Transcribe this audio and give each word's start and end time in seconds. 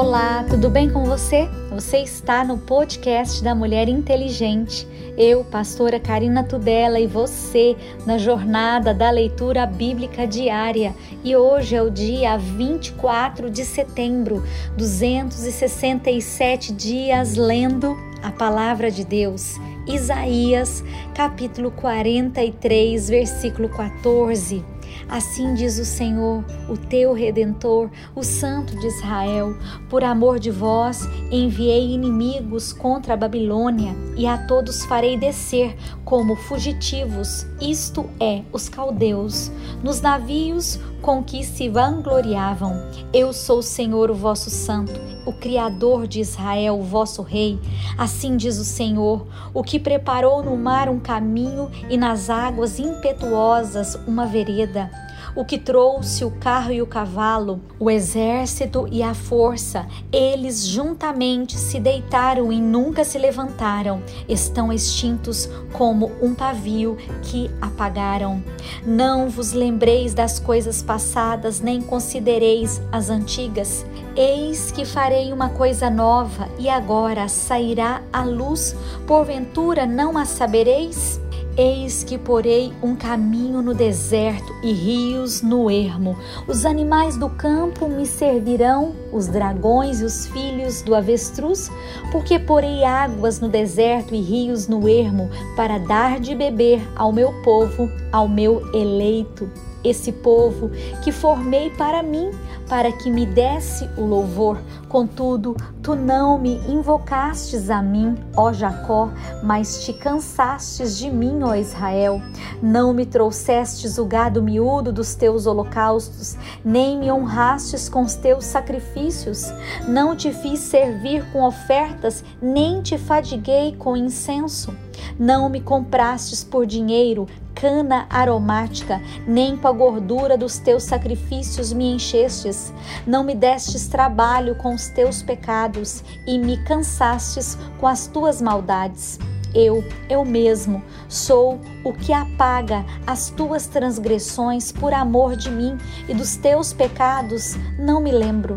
Olá, 0.00 0.46
tudo 0.48 0.70
bem 0.70 0.88
com 0.88 1.04
você? 1.04 1.46
Você 1.68 1.98
está 1.98 2.42
no 2.42 2.56
podcast 2.56 3.44
da 3.44 3.54
Mulher 3.54 3.86
Inteligente. 3.86 4.88
Eu, 5.14 5.44
pastora 5.44 6.00
Karina 6.00 6.42
Tudela, 6.42 6.98
e 6.98 7.06
você 7.06 7.76
na 8.06 8.16
jornada 8.16 8.94
da 8.94 9.10
leitura 9.10 9.66
bíblica 9.66 10.26
diária. 10.26 10.94
E 11.22 11.36
hoje 11.36 11.76
é 11.76 11.82
o 11.82 11.90
dia 11.90 12.38
24 12.38 13.50
de 13.50 13.62
setembro, 13.62 14.42
267 14.74 16.72
dias 16.72 17.36
lendo 17.36 17.94
a 18.22 18.32
palavra 18.32 18.90
de 18.90 19.04
Deus. 19.04 19.56
Isaías, 19.86 20.82
capítulo 21.14 21.70
43, 21.72 23.06
versículo 23.06 23.68
14. 23.68 24.64
Assim 25.10 25.54
diz 25.54 25.76
o 25.76 25.84
Senhor, 25.84 26.44
o 26.68 26.76
teu 26.76 27.12
redentor, 27.12 27.90
o 28.14 28.22
Santo 28.22 28.78
de 28.78 28.86
Israel: 28.86 29.56
Por 29.88 30.04
amor 30.04 30.38
de 30.38 30.52
vós, 30.52 31.04
enviei 31.32 31.92
inimigos 31.92 32.72
contra 32.72 33.14
a 33.14 33.16
Babilônia, 33.16 33.92
e 34.16 34.24
a 34.24 34.38
todos 34.46 34.84
farei 34.84 35.16
descer 35.16 35.76
como 36.04 36.36
fugitivos, 36.36 37.44
isto 37.60 38.08
é, 38.20 38.42
os 38.52 38.68
caldeus, 38.68 39.50
nos 39.82 40.00
navios 40.00 40.78
com 41.02 41.24
que 41.24 41.42
se 41.42 41.68
vangloriavam. 41.68 42.74
Eu 43.12 43.32
sou 43.32 43.58
o 43.58 43.62
Senhor, 43.62 44.10
o 44.10 44.14
vosso 44.14 44.48
santo, 44.48 44.92
o 45.26 45.32
Criador 45.32 46.06
de 46.06 46.20
Israel, 46.20 46.78
o 46.78 46.84
vosso 46.84 47.22
rei. 47.22 47.58
Assim 47.98 48.36
diz 48.36 48.58
o 48.58 48.64
Senhor, 48.64 49.26
o 49.52 49.62
que 49.62 49.80
preparou 49.80 50.42
no 50.42 50.56
mar 50.56 50.88
um 50.88 51.00
caminho 51.00 51.70
e 51.88 51.96
nas 51.96 52.30
águas 52.30 52.78
impetuosas 52.78 53.96
uma 54.06 54.26
vereda 54.26 54.90
o 55.34 55.44
que 55.44 55.58
trouxe 55.58 56.24
o 56.24 56.30
carro 56.30 56.72
e 56.72 56.82
o 56.82 56.86
cavalo, 56.86 57.60
o 57.78 57.90
exército 57.90 58.86
e 58.90 59.02
a 59.02 59.14
força, 59.14 59.86
eles 60.12 60.66
juntamente 60.66 61.56
se 61.56 61.78
deitaram 61.78 62.52
e 62.52 62.60
nunca 62.60 63.04
se 63.04 63.18
levantaram, 63.18 64.02
estão 64.28 64.72
extintos 64.72 65.48
como 65.72 66.10
um 66.20 66.34
pavio 66.34 66.96
que 67.22 67.50
apagaram. 67.60 68.42
Não 68.84 69.28
vos 69.28 69.52
lembreis 69.52 70.14
das 70.14 70.38
coisas 70.38 70.82
passadas, 70.82 71.60
nem 71.60 71.80
considereis 71.80 72.80
as 72.90 73.10
antigas. 73.10 73.84
Eis 74.16 74.70
que 74.70 74.84
farei 74.84 75.32
uma 75.32 75.50
coisa 75.50 75.88
nova, 75.88 76.48
e 76.58 76.68
agora 76.68 77.28
sairá 77.28 78.02
a 78.12 78.24
luz, 78.24 78.74
porventura 79.06 79.86
não 79.86 80.18
a 80.18 80.24
sabereis? 80.24 81.20
Eis 81.62 82.02
que 82.02 82.16
porei 82.16 82.72
um 82.82 82.96
caminho 82.96 83.60
no 83.60 83.74
deserto 83.74 84.50
e 84.62 84.72
rios 84.72 85.42
no 85.42 85.70
ermo. 85.70 86.16
Os 86.48 86.64
animais 86.64 87.18
do 87.18 87.28
campo 87.28 87.86
me 87.86 88.06
servirão, 88.06 88.94
os 89.12 89.26
dragões 89.26 90.00
e 90.00 90.04
os 90.04 90.24
filhos 90.28 90.80
do 90.80 90.94
avestruz, 90.94 91.70
porque 92.10 92.38
porei 92.38 92.82
águas 92.82 93.40
no 93.40 93.48
deserto 93.50 94.14
e 94.14 94.22
rios 94.22 94.68
no 94.68 94.88
ermo, 94.88 95.28
para 95.54 95.76
dar 95.76 96.18
de 96.18 96.34
beber 96.34 96.80
ao 96.96 97.12
meu 97.12 97.30
povo, 97.42 97.90
ao 98.10 98.26
meu 98.26 98.62
eleito 98.74 99.46
esse 99.82 100.12
povo 100.12 100.70
que 101.02 101.12
formei 101.12 101.70
para 101.70 102.02
mim, 102.02 102.30
para 102.68 102.92
que 102.92 103.10
me 103.10 103.26
desse 103.26 103.88
o 103.96 104.02
louvor. 104.02 104.58
Contudo, 104.88 105.56
tu 105.82 105.94
não 105.94 106.38
me 106.38 106.56
invocastes 106.68 107.70
a 107.70 107.82
mim, 107.82 108.16
ó 108.36 108.52
Jacó, 108.52 109.10
mas 109.42 109.84
te 109.84 109.92
cansastes 109.92 110.98
de 110.98 111.10
mim, 111.10 111.40
ó 111.42 111.54
Israel. 111.54 112.20
Não 112.62 112.92
me 112.92 113.06
trouxestes 113.06 113.98
o 113.98 114.04
gado 114.04 114.42
miúdo 114.42 114.92
dos 114.92 115.14
teus 115.14 115.46
holocaustos, 115.46 116.36
nem 116.64 116.98
me 116.98 117.10
honrastes 117.10 117.88
com 117.88 118.02
os 118.02 118.14
teus 118.14 118.44
sacrifícios. 118.44 119.52
Não 119.86 120.14
te 120.14 120.32
fiz 120.32 120.60
servir 120.60 121.24
com 121.32 121.42
ofertas, 121.42 122.24
nem 122.40 122.82
te 122.82 122.98
fadiguei 122.98 123.74
com 123.76 123.96
incenso. 123.96 124.74
Não 125.18 125.48
me 125.48 125.60
comprastes 125.60 126.44
por 126.44 126.66
dinheiro, 126.66 127.26
cana 127.60 128.06
aromática, 128.08 129.00
nem 129.26 129.54
com 129.54 129.68
a 129.68 129.72
gordura 129.72 130.38
dos 130.38 130.58
teus 130.58 130.84
sacrifícios 130.84 131.72
me 131.72 131.92
enchestes. 131.92 132.72
Não 133.06 133.22
me 133.22 133.34
destes 133.34 133.86
trabalho 133.86 134.54
com 134.54 134.74
os 134.74 134.88
teus 134.88 135.22
pecados 135.22 136.02
e 136.26 136.38
me 136.38 136.56
cansastes 136.64 137.58
com 137.78 137.86
as 137.86 138.06
tuas 138.06 138.40
maldades. 138.40 139.18
Eu, 139.54 139.84
eu 140.08 140.24
mesmo, 140.24 140.82
sou 141.08 141.60
o 141.84 141.92
que 141.92 142.12
apaga 142.12 142.84
as 143.06 143.30
tuas 143.30 143.66
transgressões 143.66 144.72
por 144.72 144.94
amor 144.94 145.36
de 145.36 145.50
mim 145.50 145.76
e 146.08 146.14
dos 146.14 146.36
teus 146.36 146.72
pecados 146.72 147.56
não 147.78 148.00
me 148.00 148.12
lembro. 148.12 148.54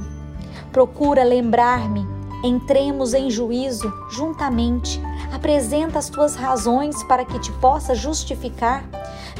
Procura 0.72 1.24
lembrar-me 1.24 2.22
Entremos 2.43 3.13
em 3.13 3.29
juízo 3.31 3.91
juntamente. 4.11 5.01
Apresenta 5.31 5.97
as 5.97 6.09
tuas 6.09 6.35
razões 6.35 7.01
para 7.03 7.23
que 7.23 7.39
te 7.39 7.51
possa 7.53 7.95
justificar. 7.95 8.83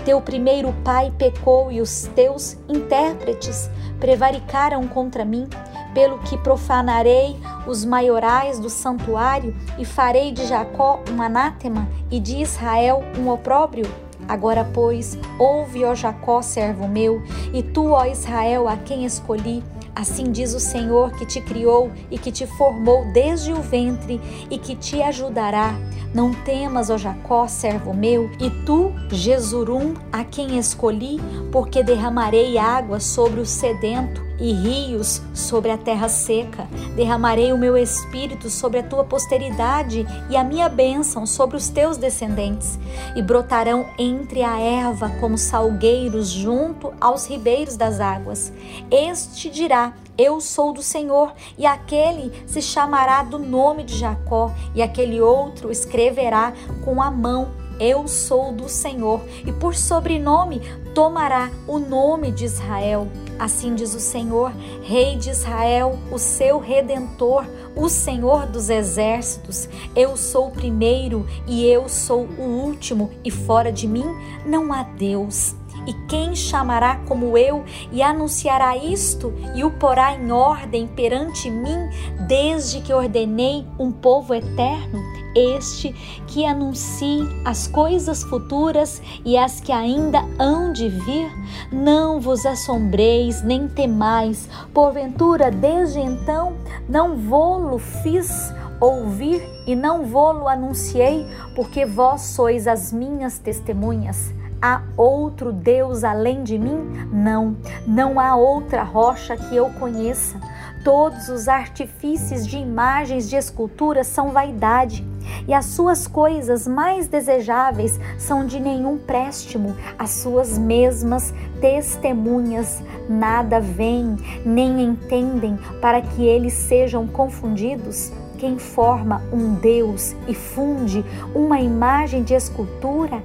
Teu 0.06 0.22
primeiro 0.22 0.74
pai 0.86 1.14
pecou 1.18 1.70
e 1.70 1.82
os 1.82 2.10
teus 2.16 2.58
intérpretes 2.70 3.70
prevaricaram 4.00 4.88
contra 4.88 5.26
mim, 5.26 5.50
pelo 5.94 6.18
que 6.20 6.38
profanarei 6.38 7.38
os 7.68 7.86
maiorais 7.86 8.58
do 8.58 8.70
santuário 8.70 9.56
e 9.78 9.86
farei 9.86 10.32
de 10.32 10.46
Jacó 10.46 11.02
um 11.12 11.22
anátema 11.22 11.88
e 12.10 12.20
de 12.20 12.38
Israel 12.38 13.04
um 13.18 13.30
opróbrio. 13.30 13.86
Agora, 14.28 14.68
pois, 14.74 15.18
ouve, 15.38 15.84
ó 15.84 15.94
Jacó, 15.94 16.42
servo 16.42 16.88
meu, 16.88 17.22
e 17.54 17.62
tu, 17.62 17.92
ó 17.92 18.06
Israel, 18.06 18.68
a 18.68 18.78
quem 18.78 19.06
escolhi, 19.06 19.64
Assim 19.96 20.32
diz 20.32 20.54
o 20.54 20.60
Senhor 20.60 21.12
que 21.12 21.26
te 21.26 21.40
criou 21.40 21.92
e 22.10 22.18
que 22.18 22.32
te 22.32 22.48
formou 22.48 23.06
desde 23.14 23.54
o 23.54 23.62
ventre 23.62 24.20
e 24.50 24.58
que 24.58 24.76
te 24.76 25.02
ajudará. 25.02 25.76
Não 26.14 26.34
temas, 26.34 26.90
ó 26.90 26.98
Jacó, 26.98 27.48
servo 27.48 27.94
meu, 27.94 28.30
e 28.40 28.50
tu, 28.66 28.92
Jesurum, 29.10 29.94
a 30.12 30.24
quem 30.24 30.58
escolhi, 30.58 31.20
porque 31.52 31.84
derramarei 31.84 32.58
água 32.58 33.00
sobre 33.00 33.40
o 33.40 33.46
sedento 33.46 34.24
e 34.40 34.52
rios 34.52 35.22
sobre 35.34 35.72
a 35.72 35.78
terra 35.78 36.10
seca. 36.10 36.68
Derramarei 36.96 37.52
o 37.54 37.58
meu 37.58 37.78
espírito 37.78 38.50
sobre 38.50 38.80
a 38.80 38.84
tua 38.84 39.04
posteridade 39.04 40.06
e 40.30 40.36
a 40.36 40.44
minha 40.44 40.70
bênção 40.70 41.26
sobre 41.26 41.58
os 41.58 41.70
teus 41.70 41.98
descendentes, 41.98 42.78
e 43.16 43.22
brotarão 43.22 43.86
entre 43.98 44.44
a 44.44 44.60
erva 44.60 45.10
como 45.20 45.38
salgueiros 45.38 46.30
junto 46.30 46.94
aos 47.00 47.28
ribeiros 47.28 47.78
das 47.78 48.00
águas. 48.00 48.52
Este 48.92 49.50
dirá: 49.50 49.94
eu 50.18 50.40
sou 50.40 50.74
do 50.74 50.84
Senhor, 50.84 51.34
e 51.58 51.66
aquele 51.66 52.32
se 52.46 52.62
chamará 52.62 53.24
do 53.24 53.40
nome 53.40 53.84
de 53.84 53.98
Jacó, 53.98 54.52
e 54.76 54.82
aquele 54.82 55.20
outro 55.20 55.72
escreverá 55.72 56.54
com 56.86 57.02
a 57.02 57.10
mão 57.10 57.64
eu 57.80 58.08
sou 58.08 58.52
do 58.52 58.70
Senhor, 58.70 59.22
e 59.46 59.52
por 59.52 59.76
sobrenome 59.76 60.62
tomará 60.94 61.50
o 61.68 61.80
nome 61.80 62.32
de 62.32 62.46
Israel. 62.46 63.08
Assim 63.40 63.76
diz 63.76 63.94
o 63.94 64.00
Senhor, 64.00 64.52
Rei 64.84 65.18
de 65.18 65.30
Israel, 65.30 65.98
o 66.12 66.18
seu 66.18 66.60
redentor, 66.60 67.46
o 67.76 67.90
Senhor 67.90 68.46
dos 68.46 68.70
exércitos. 68.70 69.68
Eu 69.96 70.16
sou 70.16 70.48
o 70.48 70.52
primeiro 70.52 71.26
e 71.48 71.66
eu 71.66 71.90
sou 71.90 72.26
o 72.38 72.42
último, 72.42 73.12
e 73.24 73.32
fora 73.32 73.72
de 73.72 73.88
mim 73.88 74.06
não 74.46 74.72
há 74.72 74.84
Deus. 74.84 75.56
E 75.86 75.94
quem 76.08 76.36
chamará 76.36 76.98
como 77.08 77.38
eu 77.38 77.64
e 77.92 78.02
anunciará 78.02 78.78
isto 78.78 79.34
e 79.56 79.64
o 79.64 79.72
porá 79.72 80.16
em 80.16 80.32
ordem 80.32 80.88
perante 80.88 81.50
mim, 81.50 81.90
desde 82.28 82.80
que 82.80 82.94
ordenei 82.94 83.66
um 83.78 83.92
povo 83.92 84.34
eterno? 84.34 85.13
Este 85.36 85.94
que 86.28 86.46
anuncie 86.46 87.28
as 87.46 87.68
coisas 87.68 88.24
futuras 88.24 89.02
e 89.26 89.38
as 89.38 89.60
que 89.60 89.72
ainda 89.72 90.20
hão 90.40 90.72
de 90.72 90.90
vir? 90.90 91.32
Não 91.72 92.20
vos 92.20 92.46
assombreis, 92.46 93.42
nem 93.42 93.68
temais, 93.68 94.50
porventura 94.74 95.52
desde 95.52 96.00
então 96.00 96.54
não 96.88 97.16
vou-lo 97.16 97.78
fiz 97.78 98.54
ouvir 98.80 99.42
e 99.66 99.76
não 99.76 100.06
vou-lo 100.06 100.48
anunciei, 100.48 101.26
porque 101.56 101.86
vós 101.86 102.22
sois 102.22 102.68
as 102.68 102.92
minhas 102.92 103.40
testemunhas. 103.40 104.34
Há 104.62 104.82
outro 104.96 105.52
Deus 105.52 106.04
além 106.04 106.44
de 106.44 106.58
mim? 106.58 107.08
Não, 107.12 107.56
não 107.86 108.20
há 108.20 108.36
outra 108.36 108.84
rocha 108.84 109.36
que 109.36 109.56
eu 109.56 109.70
conheça. 109.72 110.40
Todos 110.84 111.30
os 111.30 111.48
artifícios 111.48 112.46
de 112.48 112.58
imagens 112.58 113.30
de 113.30 113.36
escultura 113.36 114.04
são 114.04 114.32
vaidade 114.32 115.06
e 115.48 115.54
as 115.54 115.66
suas 115.66 116.08
coisas 116.08 116.68
mais 116.68 117.08
desejáveis 117.08 118.00
são 118.18 118.46
de 118.46 118.60
nenhum 118.60 118.98
préstimo, 118.98 119.76
as 119.98 120.10
suas 120.12 120.58
mesmas 120.58 121.34
testemunhas 121.60 122.82
nada 123.10 123.60
veem, 123.60 124.18
nem 124.46 124.82
entendem, 124.82 125.58
para 125.82 126.02
que 126.02 126.26
eles 126.26 126.54
sejam 126.54 127.08
confundidos. 127.08 128.12
Quem 128.38 128.58
forma 128.58 129.22
um 129.32 129.54
Deus 129.54 130.14
e 130.28 130.36
funde 130.36 131.06
uma 131.34 131.62
imagem 131.62 132.24
de 132.24 132.34
escultura, 132.34 133.24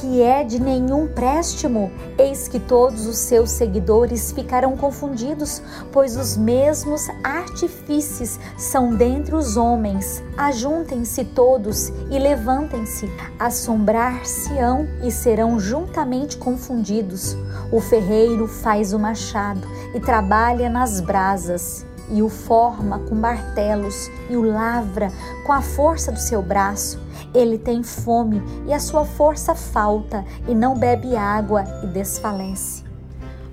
que 0.00 0.22
é 0.22 0.44
de 0.44 0.60
nenhum 0.60 1.06
préstimo, 1.06 1.90
eis 2.18 2.48
que 2.48 2.60
todos 2.60 3.06
os 3.06 3.16
seus 3.16 3.50
seguidores 3.50 4.32
ficarão 4.32 4.76
confundidos, 4.76 5.62
pois 5.92 6.16
os 6.16 6.36
mesmos 6.36 7.08
artifícios 7.24 8.38
são 8.56 8.94
dentre 8.94 9.34
os 9.34 9.56
homens. 9.56 10.22
Ajuntem-se 10.36 11.24
todos 11.24 11.88
e 12.10 12.18
levantem-se, 12.18 13.10
assombrar-se-ão 13.38 14.86
e 15.02 15.10
serão 15.10 15.58
juntamente 15.58 16.36
confundidos. 16.36 17.36
O 17.72 17.80
ferreiro 17.80 18.46
faz 18.46 18.92
o 18.92 18.98
machado 18.98 19.66
e 19.94 20.00
trabalha 20.00 20.68
nas 20.68 21.00
brasas 21.00 21.84
e 22.10 22.22
o 22.22 22.28
forma 22.28 23.00
com 23.00 23.14
martelos 23.14 24.10
e 24.30 24.36
o 24.36 24.42
lavra 24.42 25.10
com 25.44 25.52
a 25.52 25.60
força 25.60 26.12
do 26.12 26.20
seu 26.20 26.42
braço. 26.42 27.05
Ele 27.36 27.58
tem 27.58 27.82
fome 27.82 28.42
e 28.66 28.72
a 28.72 28.80
sua 28.80 29.04
força 29.04 29.54
falta, 29.54 30.24
e 30.48 30.54
não 30.54 30.74
bebe 30.74 31.14
água 31.14 31.64
e 31.84 31.86
desfalece. 31.86 32.82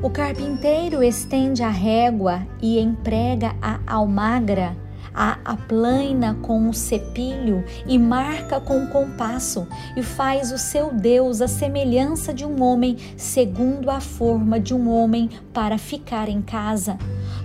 O 0.01 0.09
carpinteiro 0.09 1.03
estende 1.03 1.63
a 1.63 1.69
régua 1.69 2.47
e 2.61 2.79
emprega 2.79 3.53
a 3.61 3.79
almagra 3.85 4.75
a 5.13 5.37
aplaina 5.45 6.35
com 6.41 6.69
o 6.69 6.73
cepilho 6.73 7.63
e 7.85 7.99
marca 7.99 8.59
com 8.59 8.83
o 8.83 8.87
compasso, 8.87 9.67
e 9.95 10.01
faz 10.01 10.51
o 10.51 10.57
seu 10.57 10.91
Deus 10.91 11.41
a 11.41 11.47
semelhança 11.47 12.33
de 12.33 12.45
um 12.45 12.61
homem, 12.63 12.97
segundo 13.15 13.91
a 13.91 13.99
forma 13.99 14.59
de 14.59 14.73
um 14.73 14.89
homem, 14.89 15.29
para 15.53 15.77
ficar 15.77 16.27
em 16.27 16.41
casa. 16.41 16.97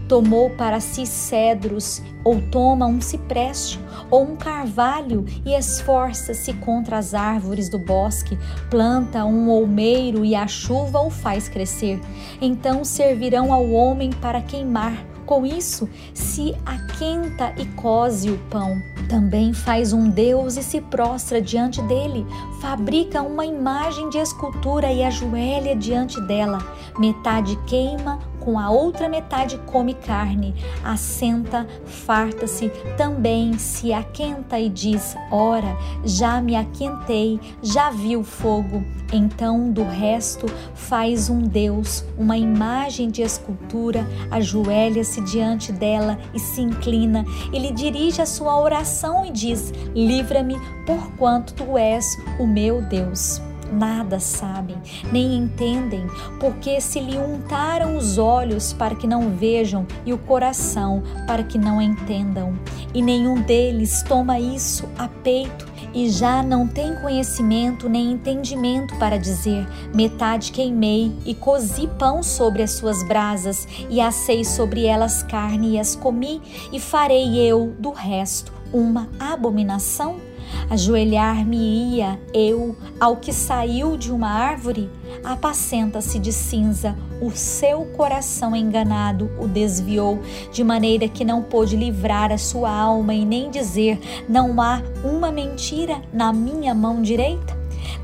Tomou 0.08 0.50
para 0.50 0.80
si 0.80 1.04
cedros, 1.06 2.02
ou 2.24 2.40
toma 2.40 2.86
um 2.86 3.00
cipreste, 3.00 3.78
ou 4.10 4.22
um 4.22 4.36
carvalho, 4.36 5.24
e 5.44 5.54
esforça-se 5.54 6.52
contra 6.54 6.98
as 6.98 7.14
árvores 7.14 7.68
do 7.68 7.78
bosque, 7.78 8.38
planta 8.70 9.24
um 9.24 9.50
olmeiro 9.50 10.24
e 10.24 10.34
a 10.34 10.46
chuva 10.46 11.00
o 11.00 11.10
faz 11.10 11.48
crescer. 11.48 12.00
Então 12.40 12.84
servirão 12.84 13.52
ao 13.52 13.70
homem 13.70 14.10
para 14.10 14.40
queimar 14.40 15.04
com 15.28 15.44
isso, 15.44 15.86
se 16.14 16.56
aquenta 16.64 17.52
e 17.58 17.66
cose 17.66 18.30
o 18.30 18.38
pão. 18.48 18.82
Também 19.10 19.52
faz 19.52 19.92
um 19.92 20.08
Deus 20.08 20.56
e 20.56 20.62
se 20.62 20.80
prostra 20.80 21.38
diante 21.38 21.82
dele, 21.82 22.26
fabrica 22.62 23.20
uma 23.20 23.44
imagem 23.44 24.08
de 24.08 24.16
escultura 24.16 24.90
e 24.90 25.04
ajoelha 25.04 25.76
diante 25.76 26.18
dela. 26.22 26.58
Metade 26.98 27.56
queima, 27.66 28.18
com 28.48 28.58
a 28.58 28.70
outra 28.70 29.10
metade 29.10 29.60
come 29.66 29.92
carne, 29.92 30.54
assenta, 30.82 31.68
farta-se, 31.84 32.70
também 32.96 33.58
se 33.58 33.92
aquenta 33.92 34.58
e 34.58 34.70
diz: 34.70 35.14
Ora, 35.30 35.76
já 36.02 36.40
me 36.40 36.56
aquentei, 36.56 37.38
já 37.62 37.90
vi 37.90 38.16
o 38.16 38.24
fogo. 38.24 38.82
Então, 39.12 39.70
do 39.70 39.84
resto, 39.84 40.46
faz 40.74 41.28
um 41.28 41.42
Deus, 41.42 42.02
uma 42.16 42.38
imagem 42.38 43.10
de 43.10 43.20
escultura, 43.20 44.06
ajoelha-se 44.30 45.20
diante 45.20 45.70
dela 45.70 46.18
e 46.32 46.40
se 46.40 46.62
inclina, 46.62 47.26
e 47.52 47.58
lhe 47.58 47.70
dirige 47.70 48.22
a 48.22 48.26
sua 48.26 48.58
oração 48.58 49.26
e 49.26 49.30
diz: 49.30 49.74
Livra-me, 49.94 50.56
porquanto 50.86 51.52
tu 51.52 51.76
és 51.76 52.06
o 52.38 52.46
meu 52.46 52.80
Deus 52.80 53.46
nada 53.72 54.20
sabem, 54.20 54.76
nem 55.12 55.36
entendem, 55.36 56.06
porque 56.40 56.80
se 56.80 57.00
lhe 57.00 57.18
untaram 57.18 57.96
os 57.96 58.18
olhos 58.18 58.72
para 58.72 58.94
que 58.94 59.06
não 59.06 59.30
vejam 59.30 59.86
e 60.04 60.12
o 60.12 60.18
coração 60.18 61.02
para 61.26 61.42
que 61.42 61.58
não 61.58 61.80
entendam. 61.80 62.58
E 62.94 63.02
nenhum 63.02 63.40
deles 63.40 64.02
toma 64.02 64.38
isso 64.38 64.88
a 64.98 65.08
peito 65.08 65.66
e 65.94 66.10
já 66.10 66.42
não 66.42 66.66
tem 66.66 66.94
conhecimento 66.96 67.88
nem 67.88 68.12
entendimento 68.12 68.96
para 68.96 69.18
dizer: 69.18 69.66
metade 69.94 70.52
queimei 70.52 71.12
e 71.24 71.34
cozi 71.34 71.86
pão 71.98 72.22
sobre 72.22 72.62
as 72.62 72.72
suas 72.72 73.02
brasas 73.02 73.66
e 73.88 74.00
assei 74.00 74.44
sobre 74.44 74.84
elas 74.84 75.22
carne 75.22 75.74
e 75.74 75.78
as 75.78 75.94
comi, 75.94 76.40
e 76.72 76.78
farei 76.78 77.36
eu 77.38 77.74
do 77.78 77.90
resto 77.90 78.52
uma 78.72 79.08
abominação? 79.18 80.27
Ajoelhar-me-ia 80.70 82.18
eu 82.32 82.76
ao 83.00 83.16
que 83.16 83.32
saiu 83.32 83.96
de 83.96 84.12
uma 84.12 84.28
árvore? 84.28 84.90
Apacenta-se 85.24 86.18
de 86.18 86.32
cinza, 86.32 86.96
o 87.20 87.30
seu 87.30 87.84
coração 87.96 88.54
enganado 88.54 89.30
o 89.38 89.48
desviou, 89.48 90.20
de 90.52 90.62
maneira 90.62 91.08
que 91.08 91.24
não 91.24 91.42
pôde 91.42 91.76
livrar 91.76 92.30
a 92.30 92.38
sua 92.38 92.70
alma 92.70 93.14
e 93.14 93.24
nem 93.24 93.50
dizer: 93.50 93.98
Não 94.28 94.60
há 94.60 94.82
uma 95.04 95.32
mentira 95.32 96.02
na 96.12 96.32
minha 96.32 96.74
mão 96.74 97.02
direita? 97.02 97.56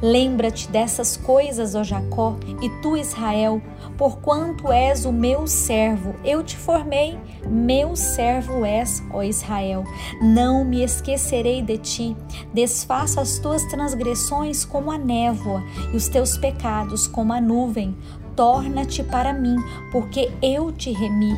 Lembra-te 0.02 0.68
dessas 0.68 1.16
coisas, 1.16 1.74
ó 1.74 1.82
Jacó, 1.82 2.36
e 2.60 2.68
tu, 2.82 2.96
Israel, 2.96 3.60
porquanto 3.96 4.72
és 4.72 5.04
o 5.04 5.12
meu 5.12 5.46
servo, 5.46 6.14
eu 6.24 6.42
te 6.42 6.56
formei, 6.56 7.18
meu 7.46 7.96
servo 7.96 8.64
és, 8.64 9.02
ó 9.12 9.22
Israel. 9.22 9.84
Não 10.20 10.64
me 10.64 10.82
esquecerei 10.82 11.62
de 11.62 11.78
ti. 11.78 12.16
Desfaço 12.52 13.20
as 13.20 13.38
tuas 13.38 13.64
transgressões 13.64 14.64
como 14.64 14.90
a 14.90 14.98
névoa 14.98 15.62
e 15.92 15.96
os 15.96 16.08
teus 16.08 16.36
pecados 16.36 17.06
como 17.06 17.32
a 17.32 17.40
nuvem 17.40 17.96
torna-te 18.36 19.02
para 19.02 19.32
mim, 19.32 19.56
porque 19.90 20.30
eu 20.42 20.72
te 20.72 20.92
remi. 20.92 21.34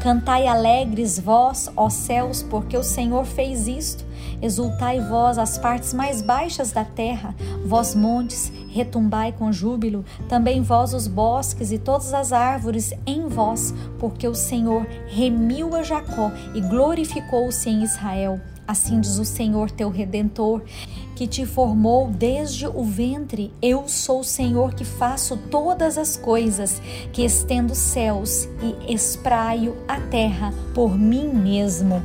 Cantai 0.00 0.46
alegres 0.46 1.18
vós, 1.18 1.70
ó 1.76 1.88
céus, 1.88 2.42
porque 2.42 2.76
o 2.76 2.82
Senhor 2.82 3.24
fez 3.24 3.66
isto. 3.66 4.04
Exultai 4.40 5.00
vós 5.00 5.38
as 5.38 5.56
partes 5.56 5.94
mais 5.94 6.20
baixas 6.20 6.70
da 6.70 6.84
terra, 6.84 7.34
vós 7.64 7.94
montes, 7.94 8.52
retumbai 8.68 9.32
com 9.32 9.50
júbilo, 9.50 10.04
também 10.28 10.60
vós 10.60 10.92
os 10.92 11.08
bosques 11.08 11.72
e 11.72 11.78
todas 11.78 12.12
as 12.12 12.32
árvores 12.32 12.92
em 13.06 13.26
vós, 13.26 13.72
porque 13.98 14.28
o 14.28 14.34
Senhor 14.34 14.86
remiu 15.06 15.74
a 15.74 15.82
Jacó 15.82 16.30
e 16.54 16.60
glorificou-se 16.60 17.68
em 17.70 17.82
Israel. 17.82 18.38
Assim 18.68 19.00
diz 19.00 19.18
o 19.18 19.24
Senhor 19.24 19.70
teu 19.70 19.88
redentor, 19.88 20.62
que 21.16 21.26
te 21.26 21.46
formou 21.46 22.08
desde 22.08 22.68
o 22.68 22.84
ventre. 22.84 23.50
Eu 23.62 23.88
sou 23.88 24.20
o 24.20 24.24
Senhor 24.24 24.74
que 24.74 24.84
faço 24.84 25.38
todas 25.50 25.96
as 25.96 26.16
coisas, 26.16 26.80
que 27.10 27.24
estendo 27.24 27.74
céus 27.74 28.46
e 28.62 28.94
espraio 28.94 29.74
a 29.88 29.98
terra 29.98 30.52
por 30.74 30.96
mim 30.96 31.28
mesmo 31.28 32.02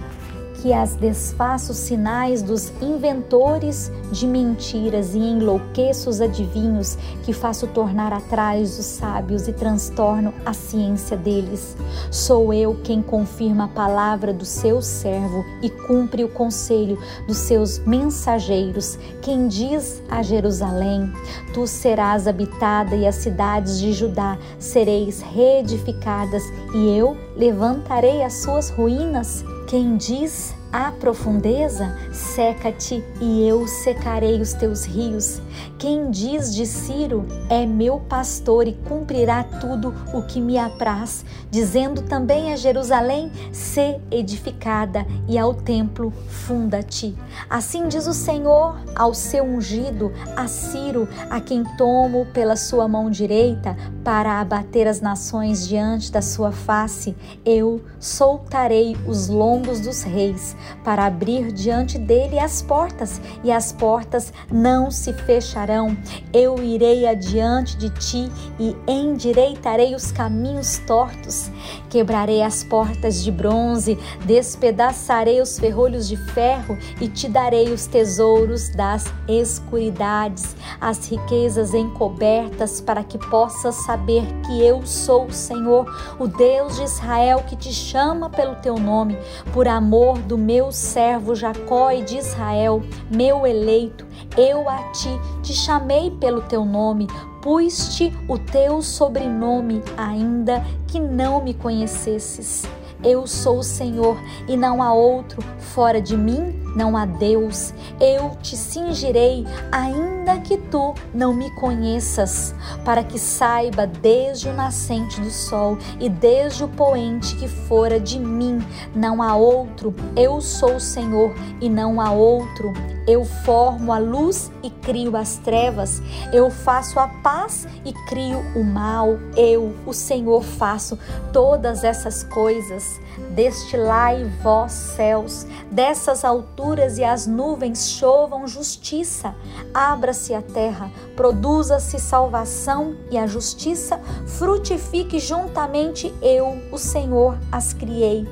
que 0.62 0.72
as 0.74 0.96
desfaço 0.96 1.74
sinais 1.74 2.44
dos 2.44 2.72
inventores 2.80 3.92
de 4.12 4.28
mentiras 4.28 5.16
e 5.16 5.18
enlouqueço 5.18 6.08
os 6.08 6.22
adivinhos, 6.22 6.98
que 7.24 7.34
faço 7.34 7.66
tornar 7.68 8.13
atrás 8.13 8.78
os 8.78 8.86
sábios 8.86 9.48
e 9.48 9.54
transtorno 9.54 10.31
a 10.46 10.54
ciência 10.54 11.18
deles. 11.18 11.75
Sou 12.12 12.53
eu 12.53 12.80
quem 12.84 13.01
confirma 13.01 13.65
a 13.65 13.70
palavra 13.70 14.32
do 14.32 14.46
seu 14.46 14.84
servo 14.84 15.44
e 15.63 15.70
cumpre 15.70 16.24
o 16.24 16.30
conselho 16.30 16.98
dos 17.27 17.38
seus 17.38 17.80
mensageiros, 17.80 19.00
quem 19.22 19.48
diz 19.48 20.01
a 20.10 20.22
Jerusalém: 20.22 21.12
Tu 21.56 21.65
serás 21.65 22.27
habitada 22.27 22.96
e 22.96 23.08
as 23.08 23.15
cidades 23.15 23.80
de 23.80 23.91
Judá 23.94 24.38
sereis 24.60 25.22
reedificadas, 25.22 26.44
e 26.75 26.96
eu 26.96 27.18
levantarei 27.36 28.22
as 28.24 28.34
suas 28.44 28.70
ruínas. 28.70 29.44
Quem 29.72 29.96
diz 29.96 30.54
à 30.72 30.92
profundeza, 30.92 31.98
seca-te 32.12 33.04
e 33.20 33.48
eu 33.48 33.68
secarei 33.68 34.40
os 34.40 34.54
teus 34.54 34.86
rios. 34.86 35.42
Quem 35.78 36.10
diz 36.10 36.54
de 36.54 36.66
Ciro 36.66 37.25
é 37.50 37.66
meu 37.66 38.00
pastor 38.00 38.68
e 38.68 38.74
cumprirá 38.74 39.44
tudo 39.44 39.94
o 40.13 40.22
que 40.22 40.40
me 40.40 40.58
apraz, 40.58 41.25
dizendo 41.50 42.01
também 42.04 42.54
a 42.54 42.56
Jerusalém: 42.56 43.32
se 43.51 44.00
edificada 44.10 45.06
e 45.28 45.38
ao 45.38 45.54
templo 45.54 46.13
funda-te. 46.28 47.16
Assim 47.50 47.88
diz 47.88 48.08
o 48.08 48.13
Senhor 48.13 48.80
ao 48.96 49.13
seu 49.13 49.44
ungido, 49.44 50.12
a 50.36 50.48
Ciro, 50.48 51.08
a 51.30 51.42
quem 51.42 51.63
tomo 51.78 52.25
pela 52.28 52.56
sua 52.56 52.88
mão 52.88 53.10
direita 53.10 53.75
para 54.04 54.40
abater 54.40 54.88
as 54.88 55.01
nações 55.01 55.68
diante 55.68 56.12
da 56.12 56.22
sua 56.22 56.51
face. 56.51 57.16
Eu 57.46 57.82
soltarei 58.00 58.96
os 59.08 59.28
lombos 59.28 59.80
dos 59.80 60.04
reis 60.04 60.56
para 60.84 61.06
abrir 61.06 61.51
diante 61.51 61.98
dele 61.98 62.39
as 62.39 62.62
portas, 62.62 63.22
e 63.44 63.51
as 63.51 63.72
portas 63.72 64.34
não 64.51 64.91
se 64.91 65.13
fecharão. 65.13 65.96
Eu 66.34 66.62
irei 66.63 67.08
adiante 67.08 67.77
de 67.77 67.89
ti 67.89 68.32
e 68.60 68.75
endireitarei 68.88 69.96
os 69.96 70.12
caminhos 70.12 70.77
tortos. 70.80 71.50
Quebrarei 71.89 72.41
as 72.41 72.63
portas 72.63 73.24
de 73.24 73.32
bronze, 73.32 73.98
despedaçarei 74.25 75.41
os 75.41 75.58
ferrolhos 75.60 76.08
de 76.08 76.18
ferro 76.18 76.77
e 77.00 77.08
te 77.08 77.27
darei 77.27 77.72
os 77.72 77.86
tesouros 77.86 78.70
das 78.70 79.06
escuridades, 79.27 80.56
as 80.80 81.08
riquezas 81.08 81.74
encobertas, 81.74 82.82
para 82.82 83.03
que 83.03 83.18
possas 83.18 83.75
saber 83.86 84.24
que 84.46 84.62
eu 84.62 84.86
sou 84.86 85.25
o 85.25 85.34
Senhor, 85.34 85.86
o 86.20 86.27
Deus 86.27 86.75
de 86.75 86.84
Israel, 86.84 87.44
que 87.48 87.56
te 87.56 87.74
chama 87.74 88.30
pelo 88.30 88.56
teu 88.56 88.75
nome, 88.77 89.18
por 89.53 89.68
amor 89.68 90.18
do 90.20 90.38
meu 90.38 90.50
meu 90.51 90.70
servo 90.70 91.34
Jacó 91.34 91.91
e 91.91 92.03
de 92.03 92.17
Israel, 92.17 92.84
meu 93.10 93.48
eleito, 93.48 94.05
eu 94.38 94.67
a 94.67 94.91
ti 94.91 95.08
te 95.41 95.53
chamei 95.53 96.12
pelo 96.12 96.41
teu 96.41 96.65
nome, 96.65 97.08
pus-te 97.41 98.12
o 98.27 98.38
teu 98.38 98.81
sobrenome, 98.81 99.81
ainda 99.96 100.62
que 100.89 101.00
não 101.00 101.41
me 101.41 101.53
conhecesses. 101.53 102.65
Eu 103.01 103.25
sou 103.25 103.60
o 103.60 103.63
Senhor 103.63 104.17
e 104.46 104.58
não 104.58 104.84
há 104.84 104.93
outro, 104.93 105.41
fora 105.58 106.01
de 106.01 106.17
mim 106.17 106.61
não 106.75 106.96
há 106.98 107.06
Deus. 107.06 107.74
Eu 108.00 108.38
te 108.42 108.56
cingirei, 108.56 109.46
ainda 109.72 110.38
que 110.40 110.58
tu 110.58 110.94
não 111.13 111.34
me 111.34 111.50
conheças, 111.56 112.54
para 112.84 113.04
que 113.04 113.20
saiba 113.20 113.86
desde 113.86 114.50
o 114.50 114.54
nascente 114.54 115.20
do 115.20 115.30
sol 115.30 115.78
e 116.00 116.10
desde 116.10 116.63
o 116.63 116.68
poente 116.68 117.36
que 117.36 117.48
fora 117.48 118.00
de 118.00 118.20
mim 118.20 118.60
não 118.96 119.22
há 119.22 119.36
outro. 119.36 119.94
Eu 120.16 120.42
sou 120.42 120.75
o 120.75 120.80
Senhor 120.80 121.34
e 121.60 121.70
não 121.70 122.00
há 122.00 122.12
outro. 122.12 122.74
Eu 123.08 123.25
formo 123.25 123.91
a 123.91 123.98
luz 123.98 124.51
e 124.62 124.70
crio 124.70 125.17
as 125.17 125.38
trevas. 125.38 126.01
Eu 126.31 126.50
faço 126.50 127.00
a 127.00 127.08
paz 127.08 127.67
e 127.84 127.93
crio 128.08 128.39
o 128.55 128.63
mal. 128.63 129.17
Eu, 129.36 129.75
o 129.86 129.93
Senhor, 129.93 130.43
faço 130.43 130.98
todas 131.34 131.84
essas 131.84 132.24
coisas. 132.24 133.00
Destilai 133.31 134.24
vós 134.43 134.72
céus, 134.72 135.46
dessas 135.72 136.24
alturas 136.24 136.98
e 136.98 137.03
as 137.03 137.25
nuvens 137.25 137.89
chovam 137.89 138.48
justiça. 138.48 139.36
Abra-se 139.74 140.34
a 140.34 140.41
terra, 140.41 140.91
produza-se 141.15 142.00
salvação 142.00 142.96
e 143.10 143.17
a 143.17 143.27
justiça 143.27 144.00
frutifique 144.27 145.20
juntamente 145.20 146.13
eu, 146.22 146.58
o 146.72 146.77
Senhor, 146.77 147.38
as 147.51 147.74
criei. 147.74 148.27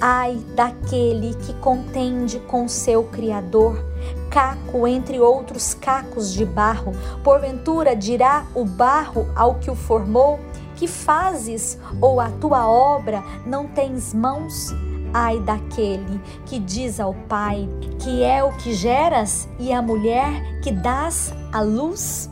Ai 0.00 0.36
daquele 0.54 1.34
que 1.34 1.54
contende 1.54 2.38
com 2.40 2.68
seu 2.68 3.04
Criador 3.04 3.89
caco 4.30 4.86
entre 4.86 5.20
outros 5.20 5.74
cacos 5.74 6.32
de 6.32 6.44
barro. 6.44 6.92
Porventura 7.22 7.94
dirá 7.94 8.46
o 8.54 8.64
barro 8.64 9.28
ao 9.34 9.56
que 9.56 9.70
o 9.70 9.74
formou: 9.74 10.38
Que 10.76 10.86
fazes? 10.86 11.78
Ou 12.00 12.20
a 12.20 12.30
tua 12.30 12.66
obra 12.66 13.22
não 13.44 13.66
tens 13.66 14.14
mãos? 14.14 14.74
Ai 15.12 15.40
daquele 15.40 16.20
que 16.46 16.60
diz 16.60 17.00
ao 17.00 17.12
pai 17.12 17.68
que 17.98 18.22
é 18.22 18.44
o 18.44 18.52
que 18.58 18.72
geras 18.72 19.48
e 19.58 19.72
a 19.72 19.82
mulher 19.82 20.60
que 20.62 20.70
dás 20.70 21.34
à 21.52 21.60
luz? 21.60 22.30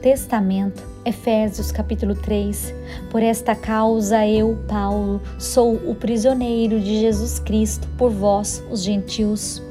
Testamento, 0.00 0.82
Efésios 1.04 1.70
capítulo 1.70 2.14
3. 2.14 2.74
Por 3.10 3.22
esta 3.22 3.54
causa 3.54 4.26
eu, 4.26 4.58
Paulo, 4.66 5.20
sou 5.38 5.74
o 5.74 5.94
prisioneiro 5.94 6.80
de 6.80 7.00
Jesus 7.00 7.38
Cristo 7.38 7.86
por 7.98 8.10
vós, 8.10 8.64
os 8.70 8.82
gentios. 8.82 9.62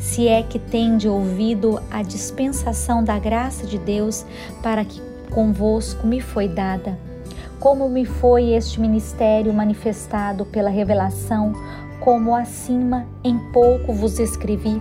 Se 0.00 0.26
é 0.26 0.42
que 0.42 0.58
tende 0.58 1.08
ouvido 1.08 1.80
a 1.88 2.02
dispensação 2.02 3.04
da 3.04 3.16
graça 3.20 3.64
de 3.64 3.78
Deus 3.78 4.26
para 4.60 4.84
que 4.84 5.00
convosco 5.30 6.04
me 6.04 6.20
foi 6.20 6.48
dada. 6.48 6.98
Como 7.60 7.88
me 7.88 8.04
foi 8.04 8.54
este 8.54 8.80
ministério 8.80 9.54
manifestado 9.54 10.44
pela 10.44 10.68
revelação, 10.68 11.52
como 12.00 12.34
acima 12.34 13.06
em 13.24 13.38
pouco 13.52 13.92
vos 13.92 14.18
escrevi 14.18 14.80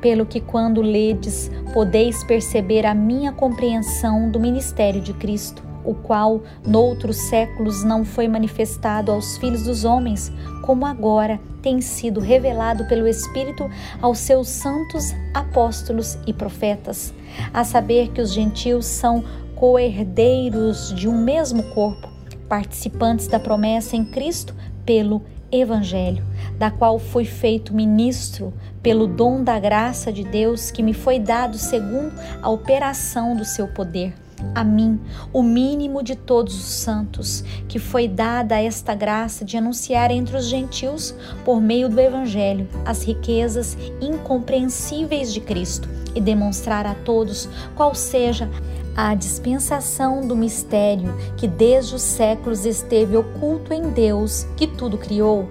pelo 0.00 0.26
que, 0.26 0.40
quando 0.40 0.82
ledes, 0.82 1.50
podeis 1.72 2.22
perceber 2.24 2.86
a 2.86 2.94
minha 2.94 3.32
compreensão 3.32 4.30
do 4.30 4.38
ministério 4.38 5.00
de 5.00 5.12
Cristo, 5.12 5.62
o 5.84 5.94
qual, 5.94 6.42
noutros 6.66 7.16
séculos, 7.16 7.84
não 7.84 8.04
foi 8.04 8.28
manifestado 8.28 9.10
aos 9.10 9.36
filhos 9.38 9.64
dos 9.64 9.84
homens, 9.84 10.32
como 10.62 10.84
agora 10.84 11.40
tem 11.62 11.80
sido 11.80 12.20
revelado 12.20 12.86
pelo 12.86 13.06
Espírito 13.06 13.68
aos 14.02 14.18
seus 14.18 14.48
santos 14.48 15.14
apóstolos 15.32 16.18
e 16.26 16.32
profetas, 16.32 17.14
a 17.52 17.64
saber 17.64 18.08
que 18.10 18.20
os 18.20 18.32
gentios 18.32 18.86
são 18.86 19.24
coerdeiros 19.54 20.94
de 20.94 21.08
um 21.08 21.16
mesmo 21.16 21.62
corpo, 21.74 22.08
participantes 22.48 23.26
da 23.26 23.40
promessa 23.40 23.96
em 23.96 24.04
Cristo 24.04 24.54
pelo 24.84 25.22
Evangelho, 25.50 26.24
da 26.58 26.70
qual 26.70 26.98
fui 26.98 27.24
feito 27.24 27.74
ministro 27.74 28.52
pelo 28.82 29.06
dom 29.06 29.42
da 29.42 29.58
graça 29.58 30.12
de 30.12 30.24
Deus 30.24 30.70
que 30.70 30.82
me 30.82 30.94
foi 30.94 31.18
dado 31.18 31.58
segundo 31.58 32.12
a 32.42 32.48
operação 32.50 33.36
do 33.36 33.44
seu 33.44 33.68
poder. 33.68 34.14
A 34.54 34.62
mim, 34.62 35.00
o 35.32 35.42
mínimo 35.42 36.02
de 36.02 36.14
todos 36.14 36.54
os 36.54 36.66
santos, 36.66 37.42
que 37.68 37.78
foi 37.78 38.06
dada 38.06 38.60
esta 38.60 38.94
graça 38.94 39.44
de 39.44 39.56
anunciar 39.56 40.10
entre 40.10 40.36
os 40.36 40.46
gentios, 40.46 41.14
por 41.44 41.60
meio 41.60 41.88
do 41.88 41.98
Evangelho, 41.98 42.68
as 42.84 43.02
riquezas 43.02 43.76
incompreensíveis 44.00 45.32
de 45.32 45.40
Cristo 45.40 45.88
e 46.14 46.20
demonstrar 46.20 46.86
a 46.86 46.94
todos 46.94 47.48
qual 47.74 47.94
seja 47.94 48.48
a 48.96 49.14
dispensação 49.14 50.26
do 50.26 50.34
mistério 50.34 51.14
que 51.36 51.46
desde 51.46 51.94
os 51.94 52.02
séculos 52.02 52.64
esteve 52.64 53.16
oculto 53.16 53.74
em 53.74 53.90
Deus, 53.90 54.46
que 54.56 54.66
tudo 54.66 54.96
criou, 54.96 55.48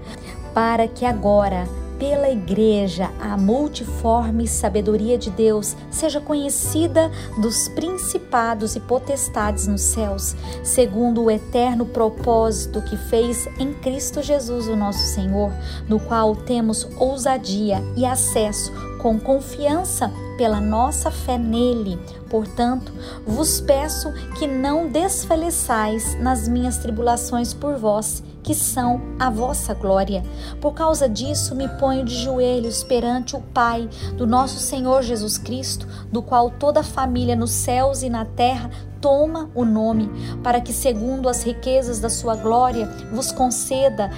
para 0.53 0.87
que 0.87 1.05
agora, 1.05 1.67
pela 1.99 2.29
Igreja, 2.29 3.11
a 3.21 3.37
multiforme 3.37 4.47
sabedoria 4.47 5.17
de 5.17 5.29
Deus 5.29 5.77
seja 5.91 6.19
conhecida 6.19 7.11
dos 7.39 7.67
principados 7.69 8.75
e 8.75 8.79
potestades 8.79 9.67
nos 9.67 9.81
céus, 9.81 10.35
segundo 10.63 11.23
o 11.23 11.31
eterno 11.31 11.85
propósito 11.85 12.81
que 12.81 12.97
fez 12.97 13.47
em 13.59 13.73
Cristo 13.73 14.21
Jesus, 14.23 14.67
o 14.67 14.75
nosso 14.75 15.05
Senhor, 15.13 15.51
no 15.87 15.99
qual 15.99 16.35
temos 16.35 16.87
ousadia 16.97 17.81
e 17.95 18.05
acesso 18.05 18.73
com 19.01 19.19
confiança 19.19 20.11
pela 20.37 20.59
nossa 20.59 21.09
fé 21.09 21.37
nele. 21.37 21.99
Portanto, 22.29 22.91
vos 23.25 23.61
peço 23.61 24.11
que 24.37 24.47
não 24.47 24.89
desfaleçais 24.89 26.15
nas 26.19 26.47
minhas 26.47 26.77
tribulações 26.77 27.53
por 27.53 27.77
vós, 27.77 28.23
que 28.43 28.53
são 28.53 29.01
a 29.17 29.29
vossa 29.29 29.73
glória. 29.73 30.23
Por 30.61 30.73
causa 30.73 31.09
disso, 31.09 31.55
me 31.55 31.67
ponho 31.67 32.05
de 32.05 32.15
joelhos 32.15 32.83
perante 32.83 33.35
o 33.35 33.41
Pai 33.41 33.89
do 34.15 34.27
nosso 34.27 34.59
Senhor 34.59 35.01
Jesus 35.01 35.37
Cristo, 35.37 35.87
do 36.11 36.21
qual 36.21 36.51
toda 36.51 36.81
a 36.81 36.83
família 36.83 37.35
nos 37.35 37.51
céus 37.51 38.03
e 38.03 38.09
na 38.09 38.23
terra 38.23 38.69
toma 39.01 39.49
o 39.53 39.63
nome, 39.63 40.09
para 40.43 40.59
que, 40.59 40.73
segundo 40.73 41.29
as 41.29 41.43
riquezas 41.43 41.99
da 41.99 42.09
sua 42.09 42.35
glória, 42.35 42.87
vos 43.11 43.31
conceda 43.31 44.09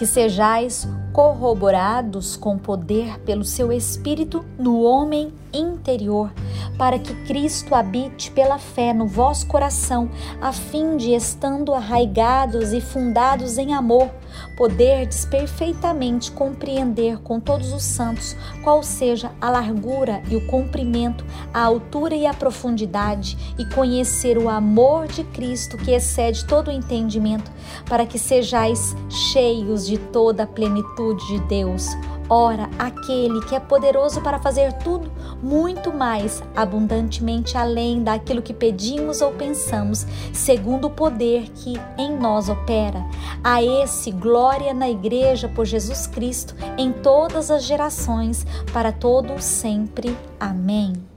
que 0.00 0.06
sejais 0.06 0.88
corroborados 1.12 2.34
com 2.34 2.56
poder 2.56 3.20
pelo 3.20 3.44
seu 3.44 3.70
Espírito 3.70 4.42
no 4.58 4.80
homem 4.80 5.30
interior, 5.52 6.32
para 6.78 6.98
que 6.98 7.12
Cristo 7.26 7.74
habite 7.74 8.30
pela 8.30 8.58
fé 8.58 8.94
no 8.94 9.06
vosso 9.06 9.46
coração, 9.46 10.08
a 10.40 10.54
fim 10.54 10.96
de, 10.96 11.12
estando 11.12 11.74
arraigados 11.74 12.72
e 12.72 12.80
fundados 12.80 13.58
em 13.58 13.74
amor, 13.74 14.10
poderdes 14.56 15.24
perfeitamente 15.24 16.30
compreender 16.30 17.18
com 17.18 17.40
todos 17.40 17.72
os 17.72 17.82
santos 17.82 18.36
qual 18.62 18.82
seja 18.82 19.32
a 19.40 19.50
largura 19.50 20.22
e 20.28 20.36
o 20.36 20.46
comprimento, 20.46 21.24
a 21.52 21.60
altura 21.60 22.14
e 22.14 22.26
a 22.26 22.34
profundidade, 22.34 23.36
e 23.58 23.64
conhecer 23.74 24.38
o 24.38 24.48
amor 24.48 25.06
de 25.06 25.24
Cristo 25.24 25.76
que 25.76 25.92
excede 25.92 26.44
todo 26.44 26.68
o 26.68 26.72
entendimento, 26.72 27.50
para 27.88 28.06
que 28.06 28.18
sejais 28.18 28.94
cheios 29.08 29.86
de 29.86 29.98
toda 29.98 30.44
a 30.44 30.46
plenitude 30.46 31.26
de 31.26 31.38
Deus. 31.46 31.86
Ora, 32.32 32.70
aquele 32.78 33.40
que 33.40 33.56
é 33.56 33.60
poderoso 33.60 34.20
para 34.20 34.38
fazer 34.38 34.72
tudo 34.74 35.10
muito 35.42 35.92
mais 35.92 36.40
abundantemente 36.54 37.58
além 37.58 38.04
daquilo 38.04 38.40
que 38.40 38.54
pedimos 38.54 39.20
ou 39.20 39.32
pensamos, 39.32 40.06
segundo 40.32 40.86
o 40.86 40.90
poder 40.90 41.50
que 41.50 41.74
em 41.98 42.16
nós 42.16 42.48
opera. 42.48 43.04
A 43.42 43.60
esse 43.60 44.12
glória 44.12 44.72
na 44.72 44.88
igreja 44.88 45.48
por 45.48 45.66
Jesus 45.66 46.06
Cristo 46.06 46.54
em 46.78 46.92
todas 46.92 47.50
as 47.50 47.64
gerações, 47.64 48.46
para 48.72 48.92
todos 48.92 49.42
sempre. 49.42 50.16
Amém. 50.38 51.09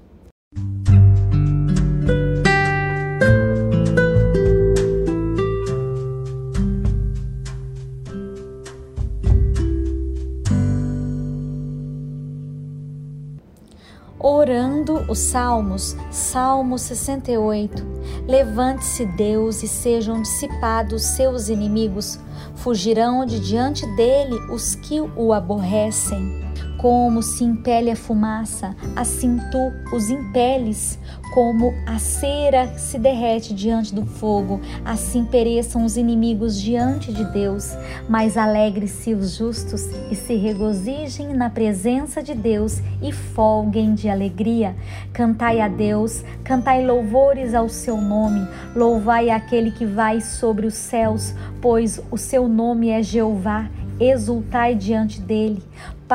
Os 15.14 15.20
salmos, 15.20 15.96
Salmo 16.10 16.78
68. 16.78 17.86
Levante-se 18.28 19.06
Deus 19.06 19.62
e 19.62 19.68
sejam 19.68 20.22
dissipados 20.24 21.04
seus 21.04 21.50
inimigos, 21.50 22.20
fugirão 22.56 23.24
de 23.24 23.40
diante 23.40 23.86
dele 23.96 24.36
os 24.52 24.74
que 24.74 25.00
o 25.16 25.32
aborrecem. 25.32 26.53
Como 26.84 27.24
se 27.24 27.46
impele 27.46 27.90
a 27.90 27.96
fumaça, 27.96 28.76
assim 28.94 29.40
tu 29.50 29.72
os 29.96 30.10
impeles. 30.10 31.00
Como 31.34 31.74
a 31.88 31.98
cera 31.98 32.78
se 32.78 33.00
derrete 33.00 33.54
diante 33.54 33.96
do 33.96 34.06
fogo, 34.06 34.60
assim 34.84 35.24
pereçam 35.24 35.86
os 35.86 35.96
inimigos 35.96 36.62
diante 36.62 37.14
de 37.14 37.24
Deus. 37.32 37.72
Mas 38.10 38.36
alegre-se 38.36 39.14
os 39.14 39.38
justos 39.38 39.86
e 40.12 40.16
se 40.16 40.36
regozijem 40.36 41.34
na 41.34 41.50
presença 41.50 42.22
de 42.22 42.36
Deus 42.36 42.82
e 43.02 43.14
folguem 43.14 43.96
de 43.96 44.10
alegria. 44.10 44.76
Cantai 45.14 45.62
a 45.62 45.70
Deus, 45.70 46.22
cantai 46.44 46.86
louvores 46.86 47.54
ao 47.54 47.70
seu 47.70 47.96
nome, 47.96 48.46
louvai 48.76 49.30
aquele 49.30 49.72
que 49.72 49.86
vai 49.86 50.20
sobre 50.20 50.68
os 50.68 50.74
céus, 50.74 51.34
pois 51.62 52.02
o 52.12 52.18
seu 52.18 52.50
nome 52.50 52.90
é 52.90 53.02
Jeová 53.02 53.70
exultai 54.00 54.76
diante 54.76 55.22
dele. 55.22 55.64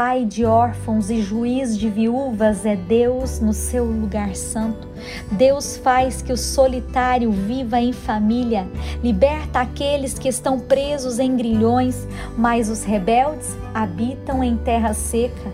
Pai 0.01 0.25
de 0.25 0.45
órfãos 0.45 1.11
e 1.11 1.21
juiz 1.21 1.77
de 1.77 1.91
viúvas 1.91 2.65
é 2.65 2.77
Deus 2.77 3.41
no 3.41 3.53
seu 3.53 3.85
lugar 3.85 4.37
santo. 4.37 4.87
Deus 5.33 5.77
faz 5.77 6.23
que 6.23 6.33
o 6.33 6.37
solitário 6.37 7.33
viva 7.33 7.81
em 7.81 7.93
família, 7.93 8.65
liberta 9.03 9.59
aqueles 9.59 10.17
que 10.17 10.29
estão 10.29 10.61
presos 10.61 11.19
em 11.19 11.37
grilhões, 11.37 12.07
mas 12.37 12.71
os 12.71 12.85
rebeldes 12.85 13.57
habitam 13.75 14.45
em 14.45 14.57
terra 14.57 14.95
seca. 14.95 15.53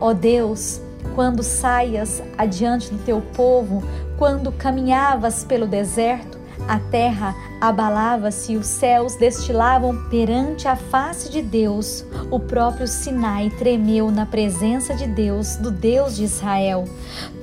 Ó 0.00 0.12
Deus, 0.12 0.80
quando 1.14 1.44
saias 1.44 2.20
adiante 2.36 2.90
do 2.90 2.98
teu 3.04 3.20
povo, 3.20 3.80
quando 4.18 4.50
caminhavas 4.50 5.44
pelo 5.44 5.68
deserto, 5.68 6.36
a 6.66 6.80
terra 6.80 7.32
abalava-se 7.68 8.56
os 8.56 8.66
céus 8.66 9.14
destilavam 9.16 9.96
perante 10.08 10.68
a 10.68 10.76
face 10.76 11.30
de 11.30 11.40
Deus. 11.40 12.04
O 12.30 12.38
próprio 12.38 12.86
Sinai 12.86 13.50
tremeu 13.50 14.10
na 14.10 14.26
presença 14.26 14.94
de 14.94 15.06
Deus, 15.06 15.56
do 15.56 15.70
Deus 15.70 16.16
de 16.16 16.24
Israel. 16.24 16.84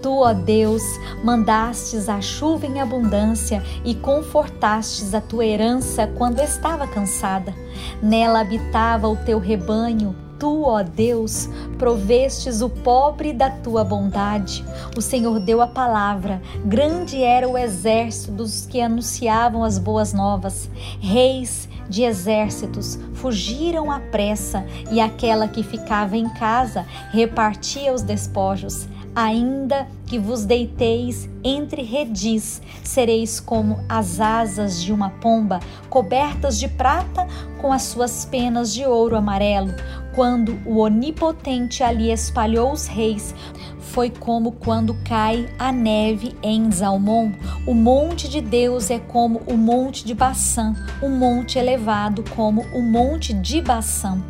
Tu, 0.02 0.12
ó 0.12 0.34
Deus, 0.34 0.84
mandastes 1.24 2.08
a 2.08 2.22
chuva 2.22 2.66
em 2.66 2.80
abundância 2.80 3.64
e 3.84 3.96
confortastes 3.96 5.14
a 5.14 5.22
tua 5.22 5.46
herança 5.46 6.08
quando 6.16 6.40
estava 6.40 6.88
cansada. 6.88 7.54
Nela 8.02 8.42
habitava 8.42 9.08
o 9.08 9.16
teu 9.16 9.40
rebanho 9.40 10.16
tu, 10.42 10.64
ó 10.64 10.82
Deus, 10.82 11.48
provestes 11.78 12.64
o 12.64 12.70
pobre 12.70 13.32
da 13.32 13.48
tua 13.48 13.84
bondade. 13.84 14.66
O 14.98 15.02
Senhor 15.02 15.40
deu 15.40 15.62
a 15.62 15.68
palavra, 15.68 16.42
grande 16.66 17.22
era 17.22 17.48
o 17.48 17.56
exército 17.56 18.32
dos 18.32 18.66
que 18.66 18.82
anunciavam 18.82 19.64
as 19.64 19.78
boas 19.78 20.14
novas. 20.14 20.68
Reis 21.00 21.70
de 21.88 22.02
exércitos 22.02 22.98
fugiram 23.14 23.92
à 23.92 24.00
pressa, 24.00 24.66
e 24.90 25.00
aquela 25.00 25.48
que 25.48 25.62
ficava 25.62 26.18
em 26.18 26.28
casa 26.30 26.88
repartia 27.12 27.94
os 27.94 28.02
despojos. 28.02 28.88
Ainda 29.16 29.88
que 30.06 30.18
vos 30.18 30.46
deiteis 30.46 31.30
entre 31.44 31.82
redis, 31.82 32.62
sereis 32.84 33.40
como 33.42 33.84
as 33.90 34.22
asas 34.22 34.82
de 34.82 34.94
uma 34.94 35.10
pomba, 35.10 35.60
cobertas 35.90 36.58
de 36.58 36.70
prata 36.70 37.28
com 37.60 37.74
as 37.74 37.84
suas 37.84 38.24
penas 38.24 38.74
de 38.74 38.86
ouro 38.86 39.18
amarelo. 39.18 39.74
Quando 40.16 40.58
o 40.66 40.78
Onipotente 40.78 41.84
ali 41.84 42.10
espalhou 42.12 42.72
os 42.72 42.88
reis, 42.88 43.36
foi 43.80 44.10
como 44.10 44.54
quando 44.54 44.94
cai 45.04 45.50
a 45.60 45.72
neve 45.72 46.34
em 46.42 46.72
Zalmon. 46.72 47.32
O 47.68 47.74
monte 47.74 48.30
de 48.30 48.40
Deus 48.40 48.90
é 48.90 49.00
como 49.00 49.42
o 49.46 49.58
monte 49.58 50.06
de 50.06 50.14
Baçã, 50.14 50.74
um 51.04 51.10
monte 51.10 51.60
elevado 51.60 52.24
como 52.34 52.62
o 52.74 52.82
monte 52.82 53.34
de 53.34 53.62
Baçã 53.62 54.22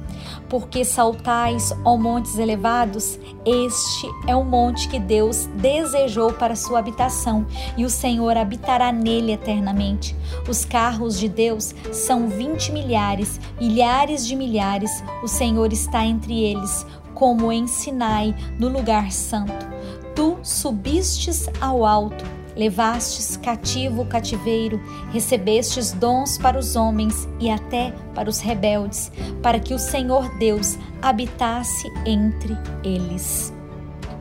porque 0.51 0.84
saltais, 0.84 1.74
ó 1.86 1.96
montes 1.96 2.38
elevados? 2.38 3.17
Este 3.46 4.05
é 4.27 4.36
o 4.36 4.43
monte 4.43 4.89
que 4.89 5.00
Deus 5.00 5.46
desejou 5.55 6.34
para 6.34 6.58
sua 6.58 6.79
habitação, 6.79 7.48
e 7.77 7.86
o 7.86 7.89
Senhor 7.89 8.36
habitará 8.36 8.91
nele 8.91 9.31
eternamente. 9.31 10.13
Os 10.50 10.65
carros 10.65 11.17
de 11.17 11.29
Deus 11.29 11.74
são 11.93 12.27
vinte 12.27 12.70
milhares, 12.70 13.39
milhares 13.62 14.27
de 14.27 14.36
milhares, 14.36 14.91
o 15.24 15.27
Senhor 15.27 15.72
está 15.72 16.05
entre 16.05 16.43
eles, 16.43 16.86
como 17.13 17.49
em 17.49 17.65
Sinai, 17.65 18.36
no 18.60 18.67
lugar 18.67 19.10
santo. 19.10 19.65
Tu 20.13 20.38
subistes 20.43 21.47
ao 21.62 21.86
alto 21.86 22.40
Levastes 22.62 23.38
cativo 23.38 24.04
o 24.04 24.06
cativeiro, 24.06 24.80
recebestes 25.12 25.93
dons 25.93 26.38
para 26.38 26.60
os 26.60 26.76
homens 26.76 27.28
e 27.39 27.50
até 27.50 27.91
para 28.13 28.30
os 28.30 28.39
rebeldes, 28.39 29.12
para 29.41 29.60
que 29.60 29.74
o 29.74 29.80
Senhor 29.80 30.30
Deus 30.38 30.78
habitasse 31.02 31.91
entre 32.06 32.56
eles. 32.84 33.52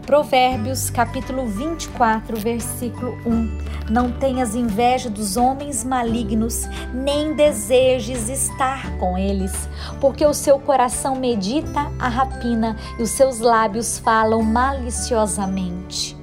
Provérbios 0.06 0.88
capítulo 0.88 1.46
24, 1.48 2.34
versículo 2.38 3.12
1. 3.26 3.90
Não 3.90 4.10
tenhas 4.10 4.54
inveja 4.54 5.10
dos 5.10 5.36
homens 5.36 5.84
malignos, 5.84 6.66
nem 6.94 7.34
desejes 7.34 8.30
estar 8.30 8.90
com 8.96 9.18
eles, 9.18 9.52
porque 10.00 10.24
o 10.24 10.32
seu 10.32 10.58
coração 10.58 11.14
medita 11.14 11.92
a 11.98 12.08
rapina 12.08 12.74
e 12.98 13.02
os 13.02 13.10
seus 13.10 13.38
lábios 13.38 13.98
falam 13.98 14.42
maliciosamente. 14.42 16.16